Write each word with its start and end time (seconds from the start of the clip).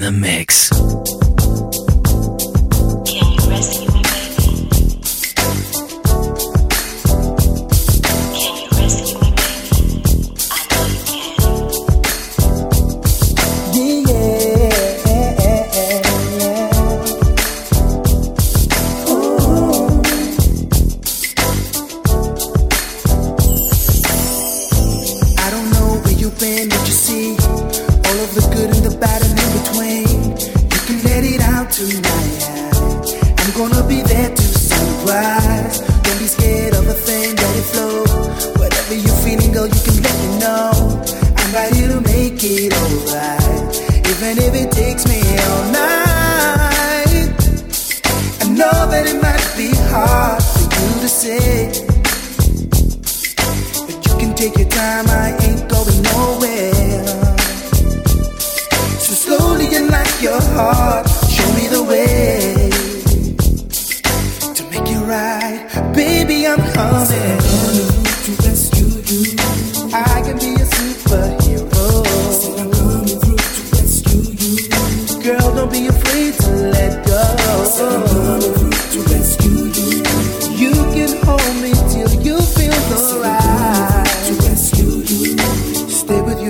the 0.00 0.10
mix. 0.10 0.89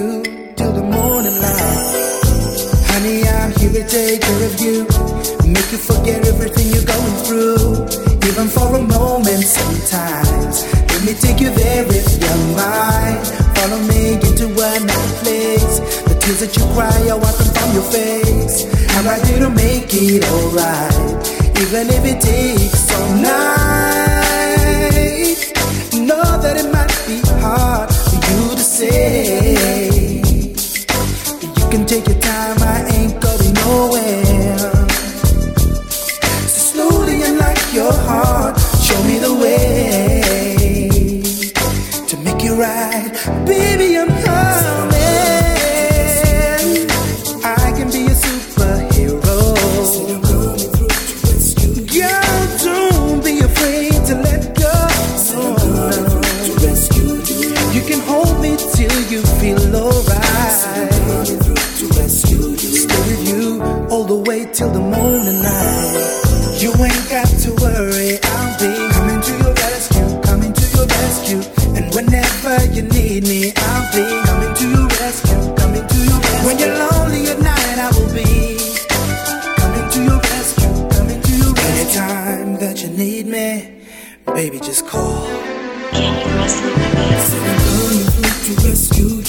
you 0.00 0.54
till 0.56 0.72
the 0.72 0.82
morning 0.82 1.36
light. 1.44 2.22
Honey, 2.90 3.18
I'm 3.36 3.50
here 3.58 3.74
to 3.78 3.84
take 3.86 4.20
care 4.22 4.44
of 4.50 4.54
you, 4.64 4.76
make 5.56 5.68
you 5.74 5.80
forget 5.90 6.26
everything 6.26 6.66
you're 6.74 6.90
going 6.96 7.16
through, 7.26 7.64
even 8.28 8.46
for 8.48 8.68
a 8.80 8.82
moment 8.82 9.44
sometimes. 9.44 10.54
Let 10.92 11.02
me 11.06 11.12
take 11.24 11.40
you 11.40 11.50
there 11.50 11.84
if 11.98 12.08
you're 12.20 12.42
mine. 12.56 13.20
Follow 13.56 13.80
me 13.92 14.14
into 14.14 14.46
another 14.48 15.14
place. 15.22 15.74
The 16.08 16.14
tears 16.20 16.40
that 16.42 16.52
you 16.56 16.64
cry 16.74 16.96
I 17.12 17.16
wipe 17.22 17.36
them 17.40 17.50
from 17.56 17.68
your 17.76 17.88
face. 17.96 18.56
I'm 18.96 19.04
right 19.06 19.24
here 19.26 19.40
to 19.46 19.50
make 19.50 19.92
it 19.92 20.24
alright, 20.32 21.20
even 21.62 21.84
if 21.96 22.04
it 22.12 22.20
takes 22.20 22.94
all 22.94 23.14
night. 23.16 24.19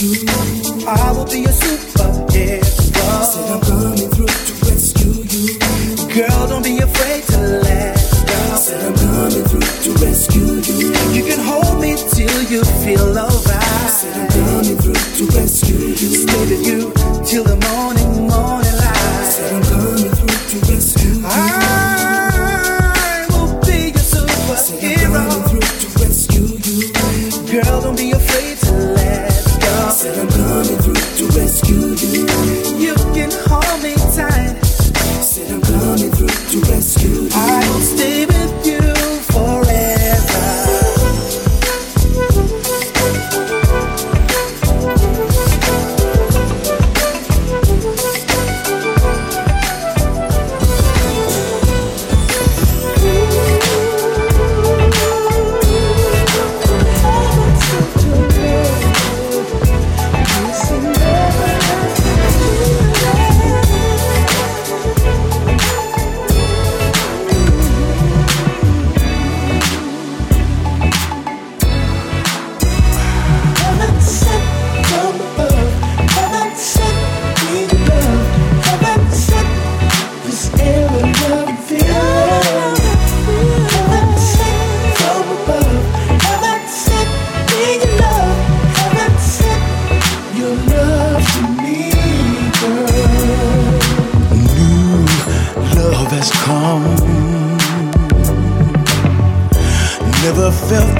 I 0.03 1.11
will 1.11 1.25
be 1.25 1.45
a 1.45 1.51
super 1.53 2.00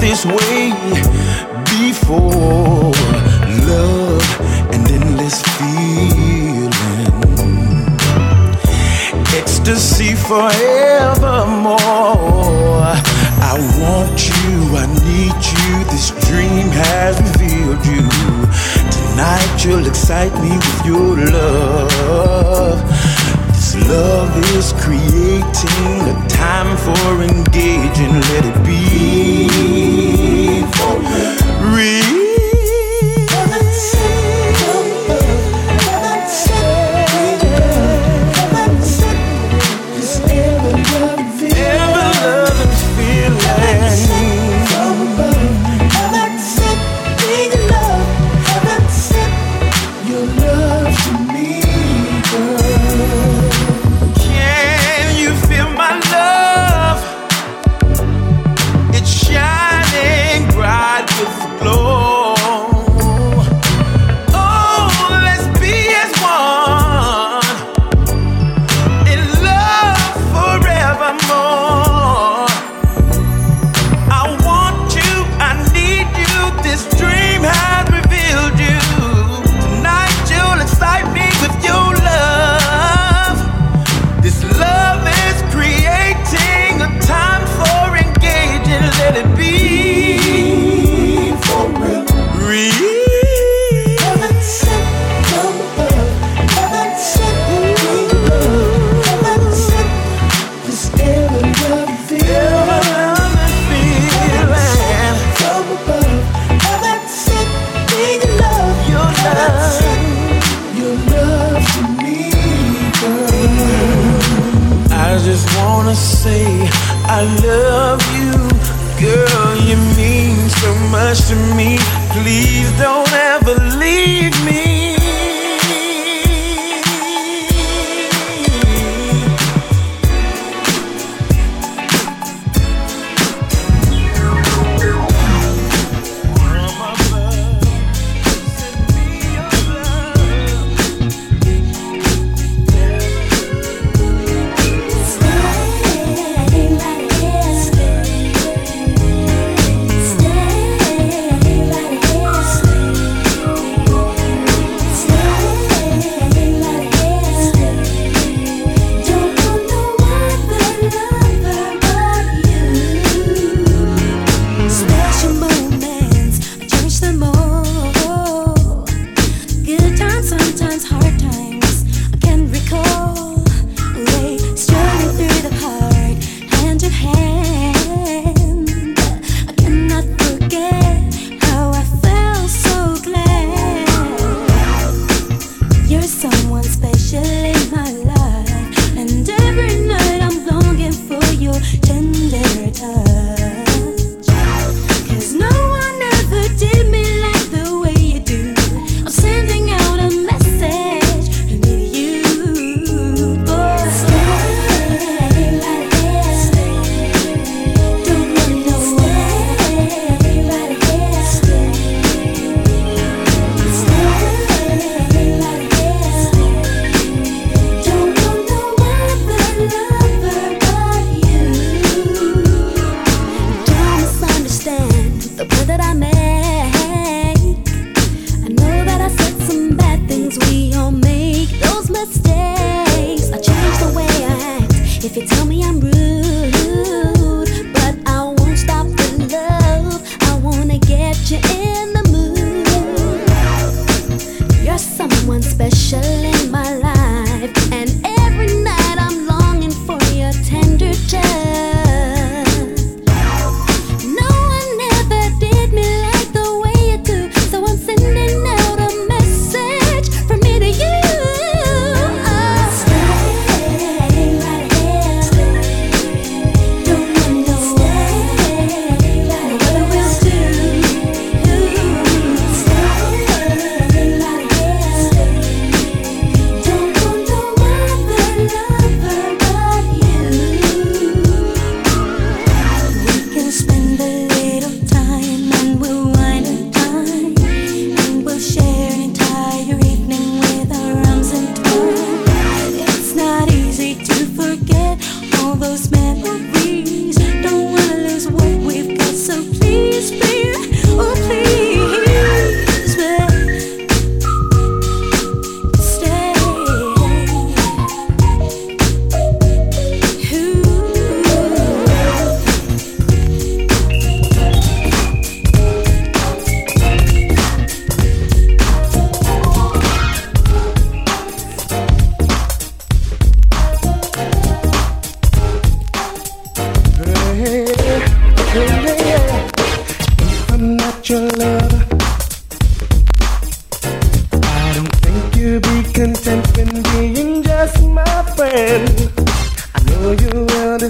this 0.02 0.26
way. 0.26 1.51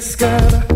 just 0.03 0.19
gotta 0.19 0.67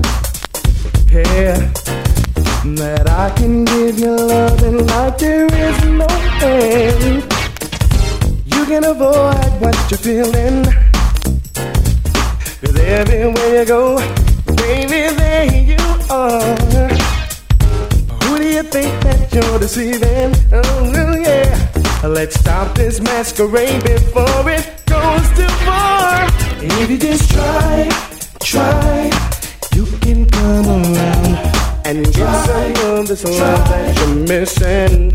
that 2.77 3.09
I 3.09 3.31
can 3.37 3.65
give 3.65 3.99
you 3.99 4.15
loving 4.15 4.87
like 4.87 5.19
there 5.19 5.47
is 5.47 5.85
no 5.85 6.07
end. 6.43 7.23
You 8.45 8.65
can 8.67 8.85
avoid 8.85 9.51
what 9.61 9.77
you're 9.91 9.99
feeling. 9.99 10.65
Cause 12.61 12.79
everywhere 12.79 13.61
you 13.61 13.67
go, 13.67 13.97
baby, 14.63 15.01
there 15.17 15.55
you 15.71 15.85
are. 16.09 16.89
Who 18.23 18.39
do 18.39 18.49
you 18.49 18.63
think 18.63 18.93
that 19.03 19.29
you're 19.33 19.59
deceiving? 19.59 20.35
Oh, 20.53 21.19
yeah. 21.21 22.07
Let's 22.07 22.39
stop 22.39 22.77
this 22.77 23.01
masquerade 23.01 23.83
before 23.83 24.51
it 24.51 24.67
goes 24.87 25.29
too 25.39 25.53
far. 25.67 26.29
If 26.63 26.91
you 26.91 26.99
just 26.99 27.31
try 27.31 28.16
try, 28.47 29.11
you 29.75 29.85
can 30.03 30.25
come 30.31 30.67
around 30.67 31.35
and 31.85 32.05
get 32.15 32.47
some 32.47 32.95
of 32.95 33.09
this 33.09 33.25
love 33.25 33.69
that 33.69 33.97
you're 33.99 34.17
missing. 34.29 35.13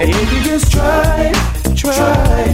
And 0.00 0.10
if 0.10 0.32
you 0.32 0.42
just 0.42 0.70
try, 0.70 1.32
try, 1.74 2.52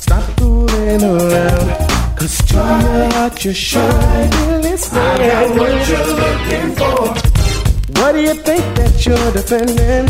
stop 0.00 0.24
fooling 0.38 1.02
around. 1.04 2.16
Cause 2.16 2.38
to 2.48 2.54
your 2.54 3.12
heart 3.12 3.44
you 3.44 3.52
should 3.52 4.00
be 4.30 4.46
listening. 4.66 5.02
I 5.02 5.18
got 5.28 5.58
what 5.58 5.88
you're 5.88 6.14
looking 6.22 6.74
for. 6.74 8.00
What 8.00 8.12
do 8.12 8.20
you 8.22 8.34
think 8.34 8.64
that 8.78 9.04
you're 9.04 9.32
defending? 9.32 10.08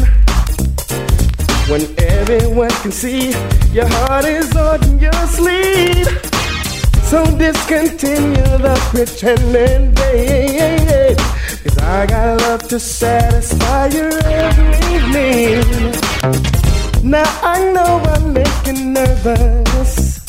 When 1.69 1.83
everyone 1.99 2.71
can 2.83 2.93
see 2.93 3.31
your 3.73 3.89
heart 3.89 4.27
is 4.27 4.55
on 4.55 5.01
your 5.01 5.27
sleeve. 5.27 6.32
So 7.13 7.27
discontinue 7.37 8.57
the 8.57 8.75
pretending, 8.91 9.93
babe. 9.93 11.19
Cause 11.63 11.77
I 11.77 12.07
got 12.07 12.41
love 12.41 12.67
to 12.69 12.81
satisfy 12.81 13.89
your 13.89 14.17
every 14.25 14.97
need. 15.13 15.95
Now 17.05 17.29
I 17.43 17.71
know 17.75 18.01
I'm 18.15 18.33
making 18.33 18.95
nervous. 18.95 20.25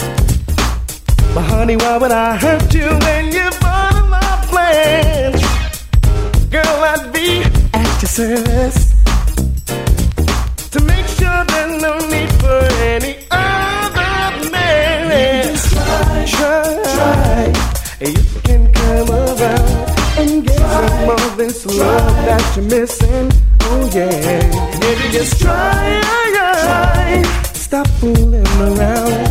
But 1.33 1.45
honey, 1.45 1.77
why 1.77 1.97
would 1.99 2.11
I 2.11 2.35
hurt 2.35 2.73
you 2.73 2.89
when 3.05 3.31
you're 3.31 3.51
part 3.61 3.95
of 3.95 4.09
my 4.09 4.45
plan? 4.49 5.31
Girl, 6.51 6.65
I'd 6.65 7.13
be 7.13 7.43
at 7.73 8.01
your 8.01 8.09
service 8.09 8.92
you're 22.55 22.65
missing. 22.65 23.31
Oh 23.61 23.89
yeah, 23.93 24.09
maybe 24.79 25.11
just 25.11 25.39
try, 25.41 26.01
try. 26.61 27.21
Stop 27.53 27.87
fooling 27.99 28.45
around. 28.59 29.25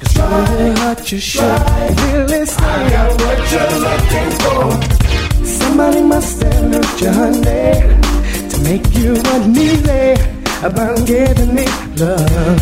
Cause 0.00 0.16
really 0.50 0.70
hurt 0.80 1.12
you 1.12 1.18
should 1.18 1.42
really 1.42 2.46
stay. 2.46 2.64
I 2.64 2.90
got 2.90 3.20
what 3.20 3.38
you're 3.52 3.78
looking 3.86 4.30
for. 4.42 5.44
Somebody 5.44 6.02
must 6.02 6.42
have 6.42 6.72
hurt 6.72 7.00
you, 7.00 7.10
honey, 7.10 8.48
to 8.50 8.56
make 8.68 8.86
you 8.96 9.14
uneasy 9.34 10.20
about 10.64 11.06
giving 11.06 11.54
me 11.54 11.66
love. 11.96 12.60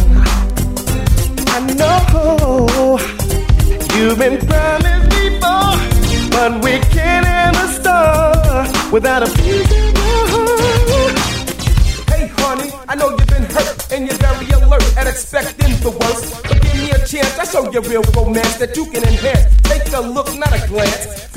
I 1.53 1.61
know 1.79 2.99
you've 3.95 4.19
been 4.19 4.39
promised 4.47 5.09
before, 5.11 5.77
but 6.31 6.65
we 6.65 6.79
can't 6.95 7.27
ever 7.27 7.67
start 7.73 8.30
without 8.93 9.23
a. 9.23 9.29
Hey, 12.11 12.27
honey, 12.37 12.71
I 12.89 12.95
know 12.97 13.11
you've 13.11 13.27
been 13.27 13.45
hurt 13.45 13.93
and 13.93 14.07
you're 14.07 14.19
very 14.19 14.51
alert 14.51 14.97
at 14.97 15.07
expecting 15.07 15.73
the 15.81 15.91
worst. 15.91 16.43
But 16.43 16.63
give 16.63 16.75
me 16.75 16.91
a 16.91 16.99
chance, 17.07 17.39
I 17.39 17.45
show 17.45 17.71
you 17.71 17.81
real 17.81 18.03
romance 18.15 18.57
that 18.57 18.77
you 18.77 18.87
can 18.87 19.03
enhance. 19.05 19.57
Take 19.63 19.93
a 19.93 20.01
look, 20.01 20.27
not 20.39 20.53
a 20.53 20.67
glance 20.67 21.30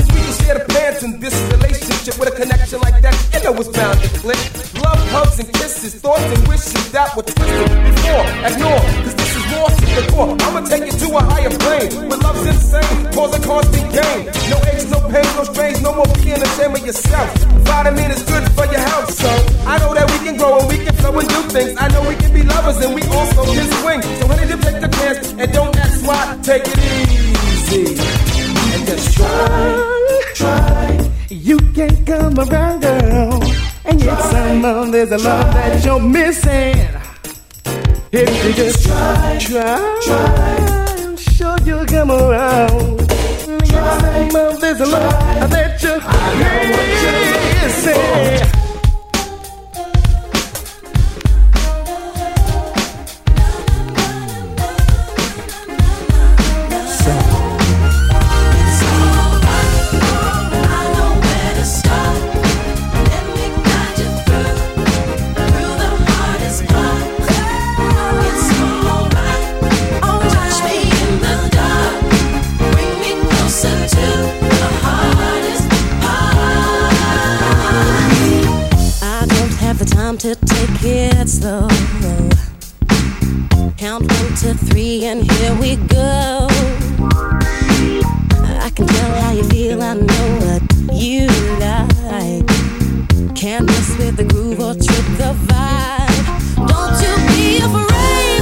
share 0.43 0.59
the 0.59 0.65
pants 0.73 1.03
in 1.03 1.19
this 1.19 1.35
relationship 1.55 2.19
with 2.19 2.27
a 2.27 2.35
connection 2.35 2.79
like 2.81 2.99
that, 3.01 3.15
you 3.33 3.39
know 3.43 3.55
it's 3.55 3.71
bound 3.71 3.97
to 3.99 4.09
click. 4.19 4.41
Love, 4.83 4.99
hugs, 5.15 5.39
and 5.39 5.47
kisses, 5.53 5.95
thoughts 5.95 6.23
and 6.23 6.47
wishes 6.47 6.91
that 6.91 7.15
were 7.15 7.23
twisted 7.23 7.71
before. 7.87 8.25
Ignore, 8.43 8.83
cause 9.03 9.15
this 9.15 9.31
is 9.39 9.45
more 9.53 9.69
to 9.71 9.85
the 9.95 10.03
core. 10.11 10.31
I'ma 10.43 10.61
take 10.67 10.85
it 10.91 10.95
to 10.99 11.07
a 11.15 11.21
higher 11.23 11.53
plane. 11.63 12.09
When 12.09 12.19
love's 12.19 12.45
insane, 12.45 12.97
cause 13.15 13.31
a 13.37 13.41
constant 13.41 13.87
gain. 13.95 14.21
No 14.51 14.57
aches, 14.71 14.87
no 14.91 14.99
pain, 15.07 15.29
no 15.37 15.43
strains, 15.47 15.79
no 15.81 15.91
more 15.95 16.09
being 16.19 16.41
ashamed 16.41 16.75
of 16.77 16.85
yourself. 16.85 17.29
Vitamin 17.63 18.11
is 18.11 18.23
good 18.23 18.45
for 18.51 18.65
your 18.67 18.83
health, 18.91 19.09
so 19.13 19.29
I 19.63 19.79
know 19.79 19.93
that 19.93 20.07
we 20.11 20.17
can 20.27 20.35
grow 20.37 20.59
and 20.59 20.67
we 20.67 20.77
can 20.83 20.95
flow 20.99 21.15
and 21.19 21.29
do 21.29 21.39
things. 21.55 21.71
I 21.79 21.87
know 21.93 22.03
we 22.07 22.15
can 22.15 22.31
be 22.33 22.43
lovers 22.43 22.77
and 22.83 22.91
we 22.93 23.03
also 23.15 23.41
can 23.47 23.67
swing. 23.79 24.01
So 24.19 24.27
honey, 24.27 24.45
just 24.51 24.61
take 24.63 24.79
the 24.81 24.89
chance 24.99 25.31
and 25.39 25.47
don't 25.53 25.75
ask 25.77 25.97
why. 26.05 26.21
Take 26.43 26.67
it 26.67 26.77
easy 26.77 27.52
come 32.05 32.39
around, 32.39 32.81
girl, 32.81 33.43
and 33.85 33.99
get 33.99 34.19
some 34.19 34.65
of 34.65 34.91
this 34.91 35.09
love 35.23 35.53
that 35.53 35.83
you're 35.85 35.99
missing. 35.99 36.75
If 38.11 38.45
you 38.45 38.53
just 38.53 38.85
try, 38.85 39.37
try, 39.39 39.99
try, 40.03 40.55
I'm 41.05 41.17
sure 41.17 41.57
you'll 41.65 41.85
come 41.85 42.11
around. 42.11 42.99
Get 42.99 44.01
some 44.01 44.35
of 44.35 44.61
this 44.61 44.79
love 44.79 45.49
that 45.49 45.81
you're 45.81 45.99
missing. 47.63 48.52
It 81.23 81.29
slow. 81.29 81.67
Count 83.77 84.11
one 84.11 84.33
to 84.41 84.53
three, 84.65 85.05
and 85.05 85.23
here 85.31 85.55
we 85.55 85.77
go. 85.87 86.47
I 88.67 88.69
can 88.75 88.87
tell 88.87 89.21
how 89.21 89.31
you 89.31 89.43
feel, 89.45 89.81
I 89.81 89.93
know 89.93 90.27
what 90.43 90.61
you 90.93 91.27
like. 91.63 92.47
Can't 93.35 93.65
mess 93.65 93.97
with 93.97 94.17
the 94.17 94.25
groove 94.25 94.59
or 94.59 94.73
trip 94.73 95.07
the 95.21 95.33
vibe. 95.47 96.25
Don't 96.71 96.95
you 97.03 97.15
be 97.31 97.57
afraid, 97.67 98.32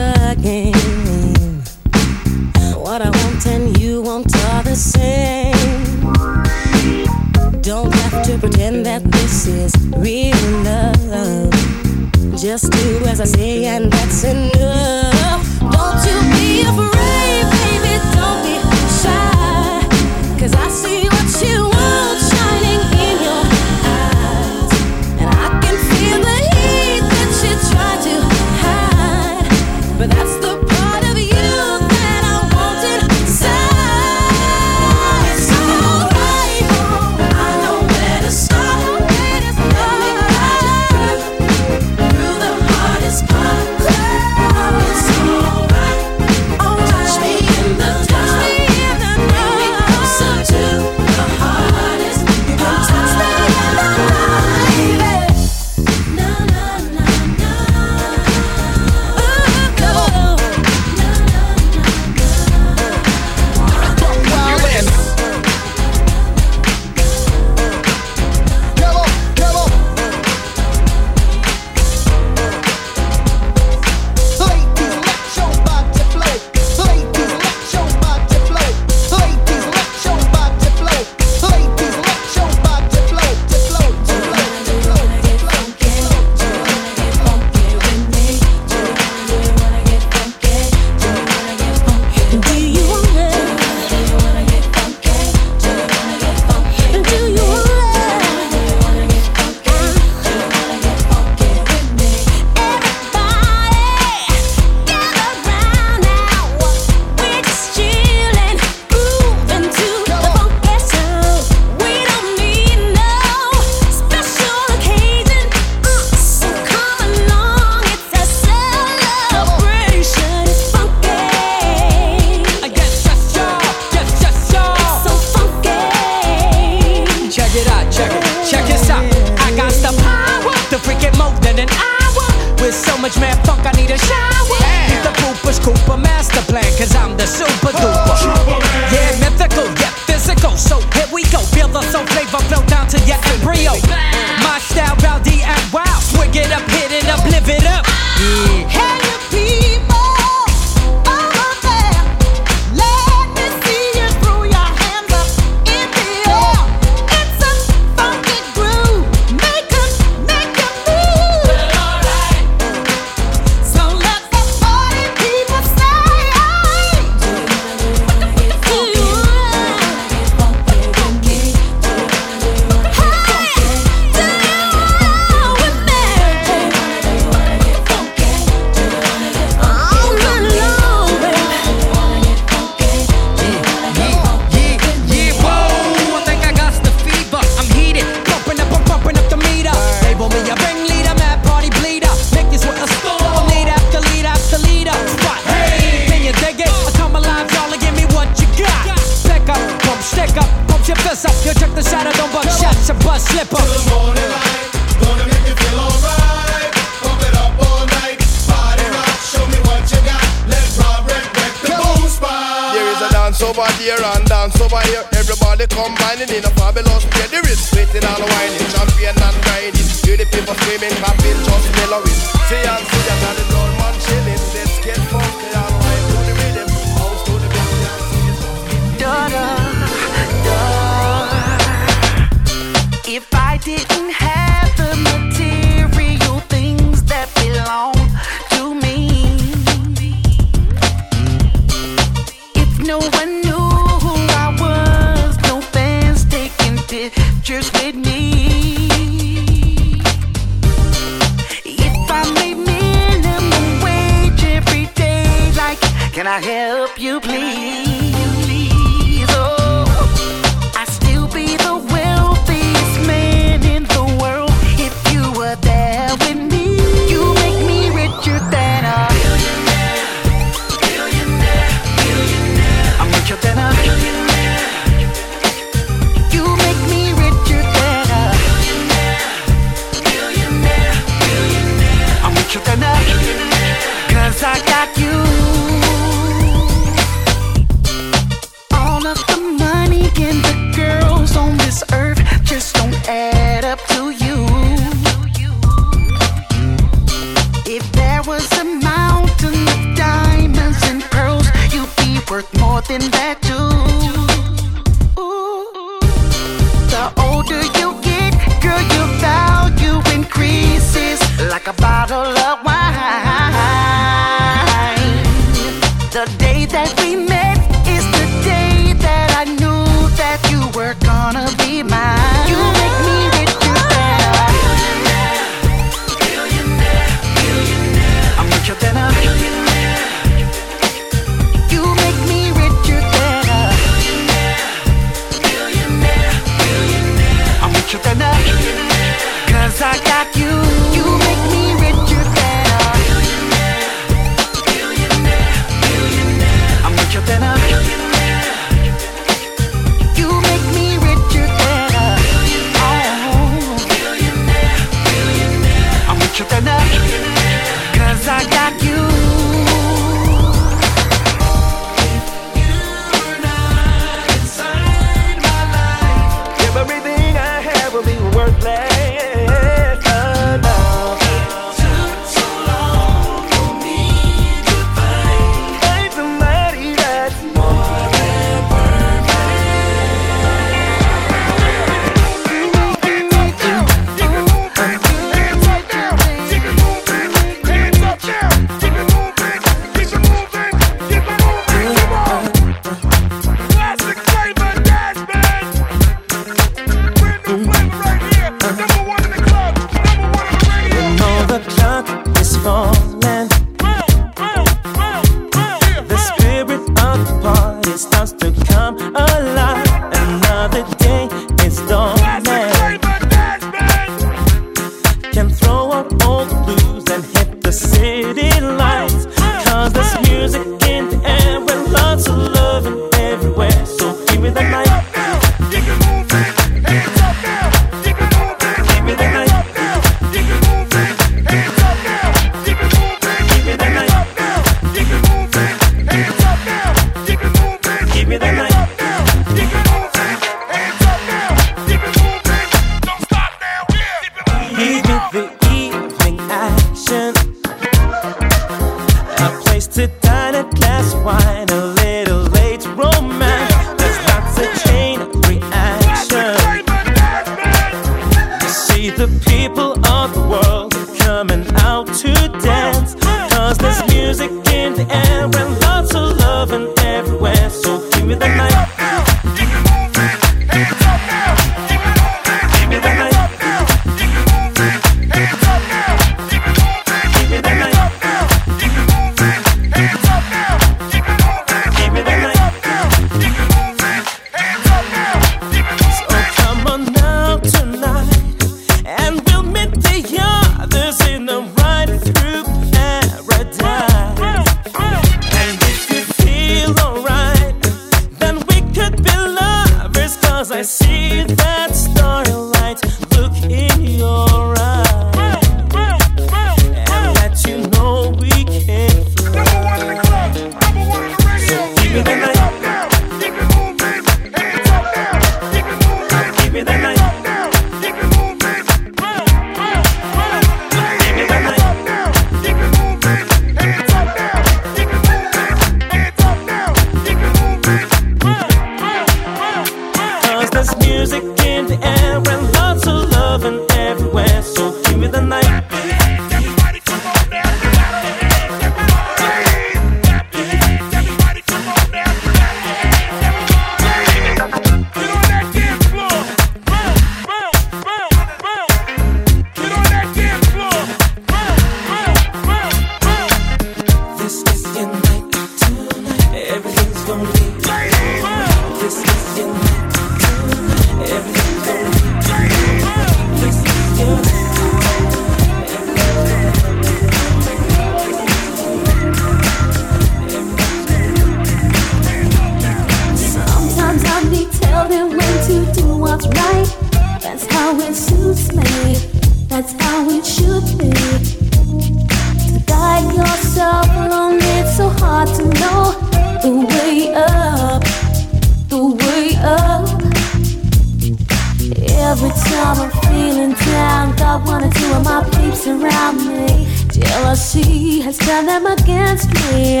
creeps 595.74 595.86
around 595.86 596.36
me. 596.46 596.86
Jealousy 597.10 598.20
has 598.20 598.38
turned 598.38 598.68
them 598.68 598.86
against 598.86 599.48
me. 599.54 600.00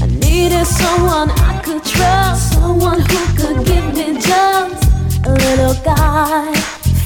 I 0.00 0.06
needed 0.06 0.66
someone 0.66 1.30
I 1.30 1.60
could 1.64 1.84
trust, 1.84 2.54
someone 2.54 3.00
who 3.00 3.36
could 3.36 3.66
give 3.66 3.94
me 3.94 4.20
just 4.20 4.90
a 5.24 5.32
little 5.32 5.74
guide 5.84 6.56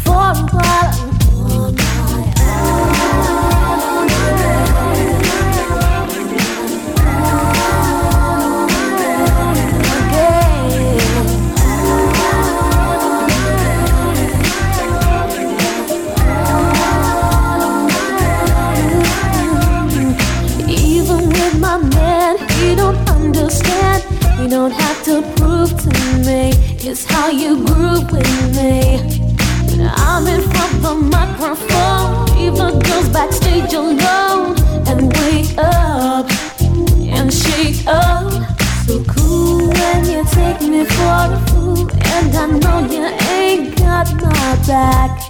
for 0.05 0.12
a 0.12 0.48
while. 0.53 0.62
understand. 23.52 24.40
You 24.40 24.48
don't 24.48 24.70
have 24.70 25.04
to 25.04 25.22
prove 25.36 25.70
to 25.82 25.88
me. 26.26 26.52
It's 26.88 27.04
how 27.04 27.30
you 27.30 27.64
groove 27.66 28.10
with 28.10 28.56
me. 28.56 28.98
I'm 29.94 30.26
in 30.26 30.42
front 30.42 30.74
of 30.74 30.82
the 30.82 30.94
microphone, 30.94 32.38
even 32.38 32.78
girls 32.80 33.08
backstage 33.10 33.72
alone. 33.74 34.56
And 34.86 35.12
wake 35.16 35.54
up 35.58 36.26
and 37.00 37.32
shake 37.32 37.86
up. 37.86 38.32
So 38.86 39.02
cool 39.04 39.68
when 39.68 40.04
you 40.06 40.24
take 40.32 40.60
me 40.60 40.84
for 40.84 41.18
a 41.30 41.44
fool, 41.48 41.90
and 41.90 42.34
I 42.34 42.46
know 42.58 42.78
you 42.90 43.04
ain't 43.30 43.76
got 43.78 44.12
my 44.20 44.56
back. 44.66 45.20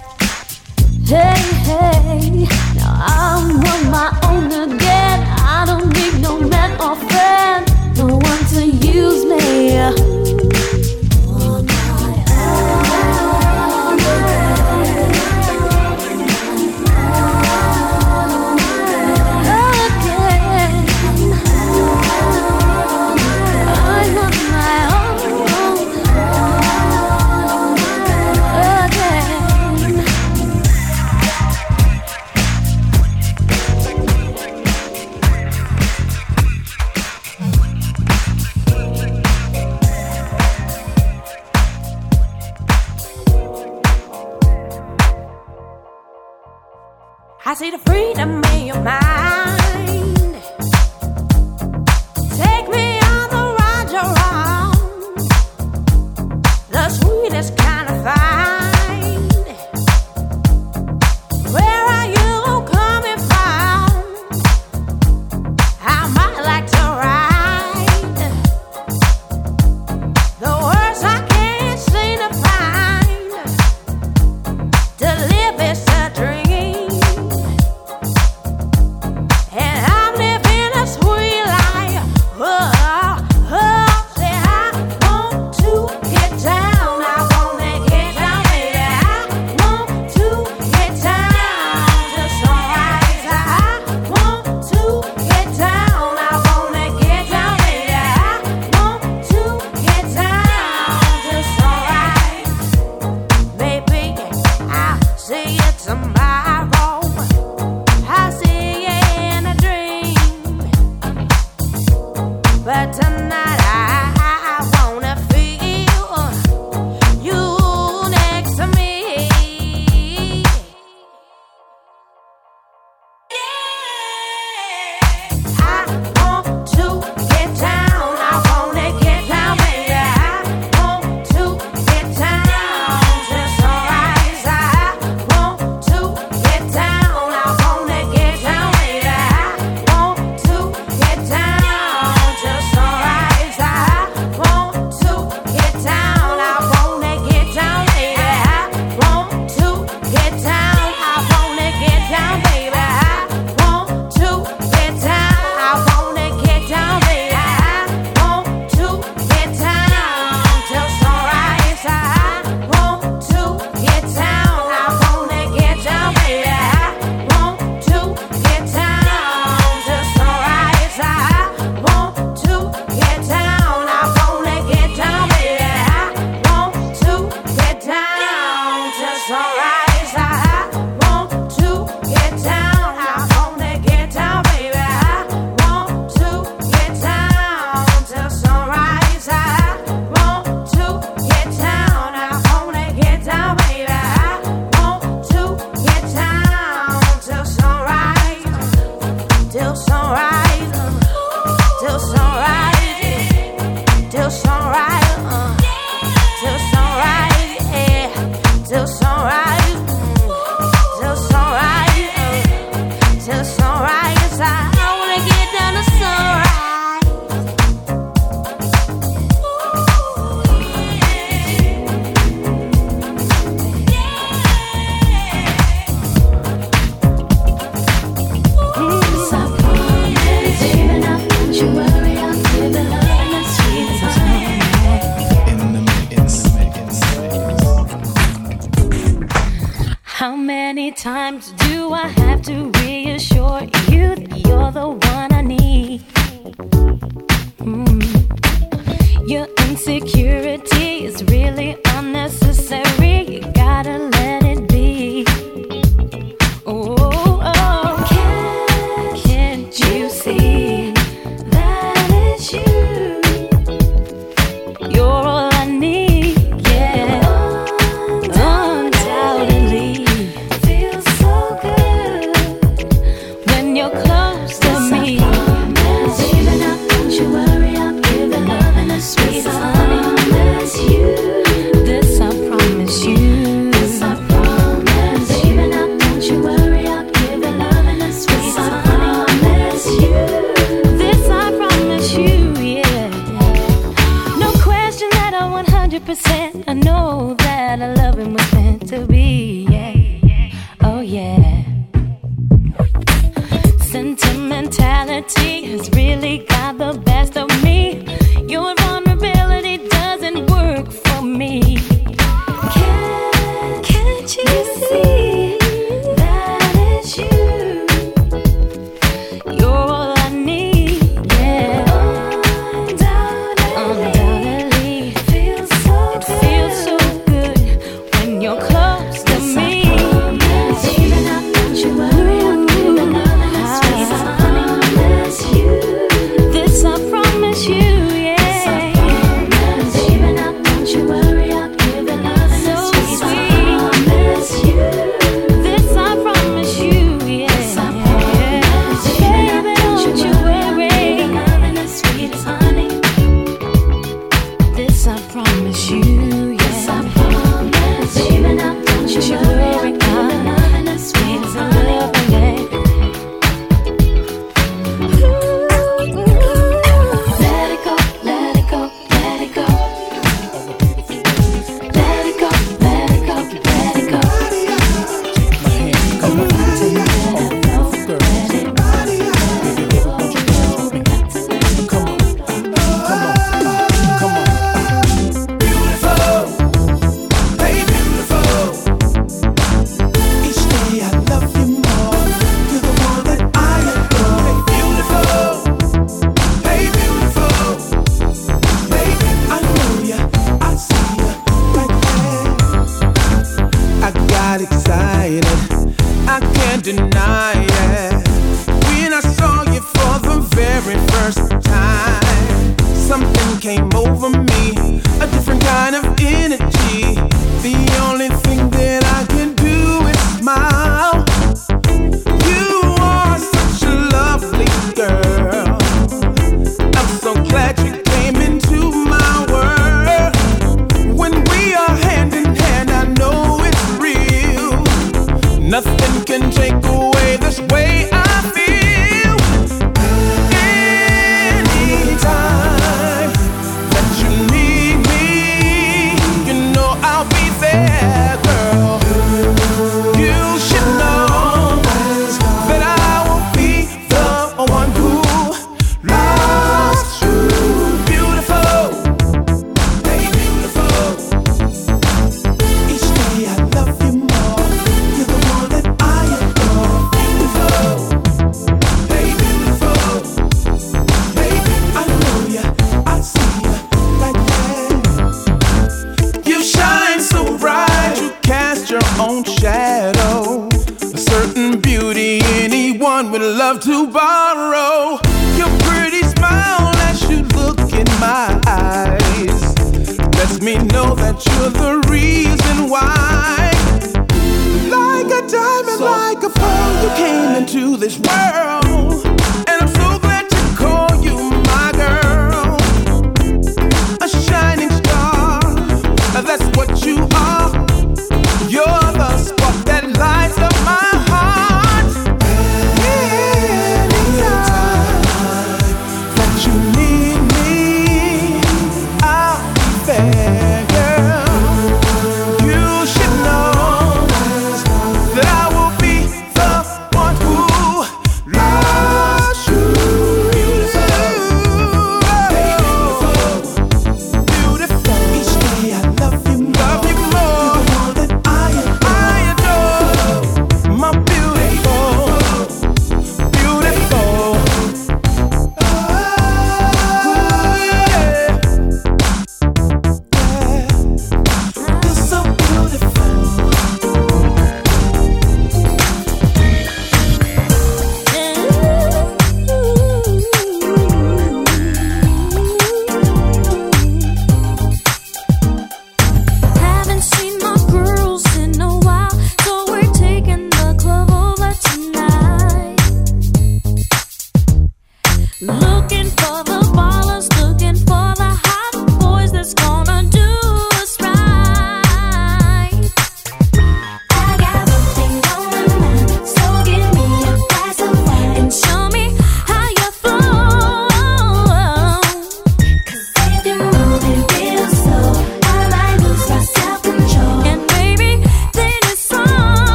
Hey, 1.05 1.35
hey, 1.67 2.47
now 2.75 2.93
I'm 2.99 3.57
on 3.57 3.91
my 3.91 4.09
own 4.23 4.45
again. 4.47 5.19
I 5.39 5.65
don't 5.67 5.93
need 5.93 6.21
no 6.21 6.39
man 6.39 6.71
or 6.81 6.95
friend 6.95 7.72
someone 8.03 8.45
to 8.47 8.65
use 8.65 9.23
me. 9.23 10.12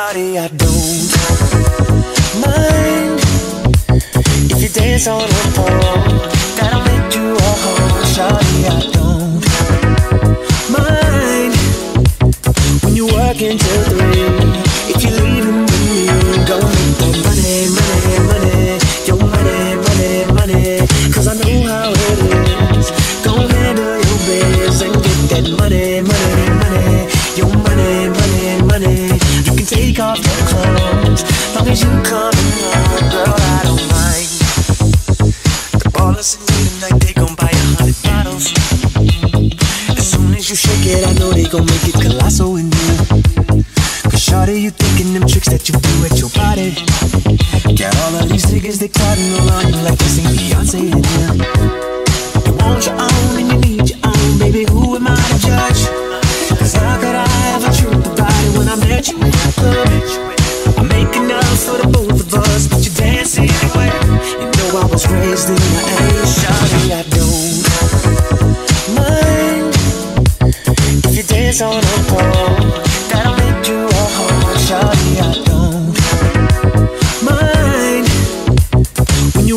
Shawty, 0.00 0.38
I 0.38 0.48
don't 0.48 1.10
mind 2.40 3.20
if 4.50 4.62
you 4.62 4.68
dance 4.70 5.06
on 5.06 5.28
the 5.28 5.52
pole. 5.54 6.29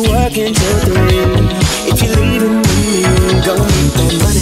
working 0.08 0.54
till 0.54 0.78
three. 0.80 1.20
If 1.90 2.02
you're 2.02 2.16
leaving 2.16 2.56
me, 2.56 3.44
go 3.44 3.56
home. 3.56 4.33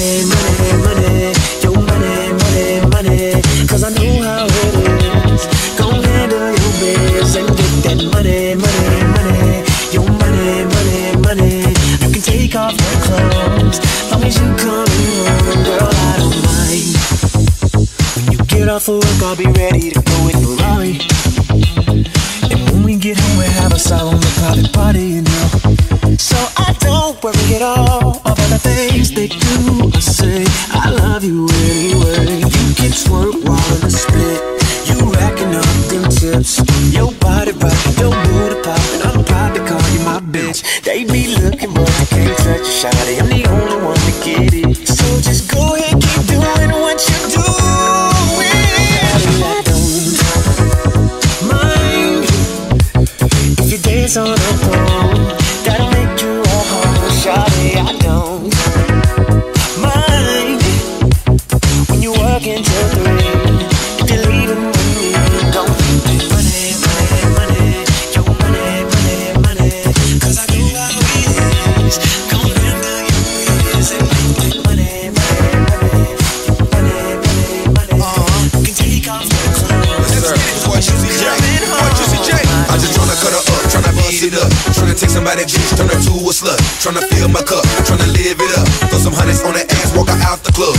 Tryna 84.22 84.30
it 84.30 84.34
up. 84.38 84.50
Tryna 84.74 84.98
take 84.98 85.10
somebody 85.10 85.42
bitch, 85.42 85.76
turn 85.76 85.88
her 85.88 85.98
to 85.98 86.14
a 86.14 86.32
slut. 86.32 86.58
Tryna 86.78 87.02
fill 87.10 87.28
my 87.28 87.42
cup, 87.42 87.64
tryna 87.82 88.06
live 88.14 88.38
it 88.38 88.52
up. 88.58 88.68
Throw 88.90 88.98
some 88.98 89.14
hundreds 89.14 89.42
on 89.42 89.54
the 89.54 89.64
ass, 89.66 89.94
walk 89.96 90.08
her 90.08 90.20
out 90.22 90.42
the 90.44 90.52
club. 90.52 90.76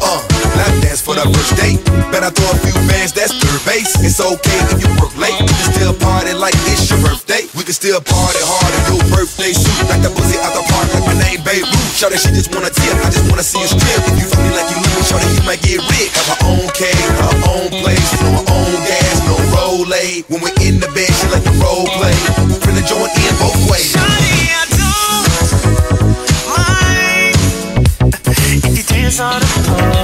Uh, 0.00 0.20
lap 0.56 0.72
dance 0.82 1.00
for 1.02 1.14
the 1.14 1.22
first 1.22 1.54
date. 1.60 1.78
Better 2.10 2.30
throw 2.32 2.50
a 2.50 2.58
few 2.58 2.74
bands, 2.88 3.12
that's 3.12 3.30
third 3.36 3.60
base. 3.68 3.94
It's 4.02 4.18
okay 4.18 4.58
if 4.74 4.80
you 4.82 4.90
work 4.98 5.12
late. 5.14 5.36
We 5.38 5.52
can 5.54 5.70
still 5.76 5.94
party 5.94 6.32
like 6.34 6.56
it's 6.72 6.88
your 6.90 6.98
birthday. 7.04 7.46
We 7.54 7.62
can 7.62 7.76
still 7.76 8.00
party 8.00 8.42
hard 8.42 8.72
in 8.74 8.82
your 8.90 9.02
birthday 9.12 9.52
suit. 9.54 9.86
Like 9.86 10.02
the 10.02 10.10
pussy 10.10 10.40
out 10.40 10.56
the 10.56 10.64
park, 10.72 10.88
like 10.94 11.06
my 11.06 11.16
name 11.20 11.44
Babe 11.46 11.68
Ruth. 11.68 11.94
Show 11.94 12.10
that 12.10 12.18
she 12.18 12.32
just 12.34 12.50
wanna 12.50 12.72
tip, 12.72 12.96
I 13.04 13.10
just 13.12 13.28
wanna 13.30 13.44
see 13.44 13.60
you 13.60 13.70
strip. 13.70 14.02
If 14.08 14.18
you 14.18 14.26
fuck 14.26 14.40
me 14.42 14.50
like 14.56 14.68
you 14.72 14.78
show 15.04 15.20
that 15.20 15.30
you 15.30 15.44
might 15.46 15.62
get 15.62 15.78
rich. 15.94 16.10
Have 16.16 16.28
her 16.32 16.40
own 16.48 16.66
cave, 16.74 16.96
her 17.22 17.36
own 17.54 17.70
place, 17.84 18.10
no 18.24 18.40
her 18.40 18.46
own 18.50 18.74
gas, 18.88 19.16
no 19.28 19.36
roll 19.52 19.84
When 20.32 20.40
we're 20.40 20.58
in 20.64 20.80
the 20.80 20.88
bed, 20.96 21.12
she 21.12 21.26
like 21.28 21.44
the 21.44 21.54
role 21.60 21.86
play. 22.00 22.63
Bring 22.84 22.98
the 23.00 23.08
joint 23.08 23.16
in 23.16 23.36
both 23.38 23.70
ways. 23.70 23.96
If 28.64 28.76
you 28.76 28.82
dance 28.84 29.20
on 29.20 29.42
a 29.42 29.46
pole, 29.46 30.03